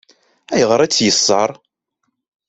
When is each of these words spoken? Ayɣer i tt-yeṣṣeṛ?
Ayɣer 0.53 0.79
i 0.81 0.87
tt-yeṣṣeṛ? 0.89 1.49